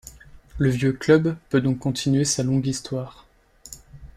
[0.57, 3.27] Le vieux club peut donc continuer sa longue Histoire.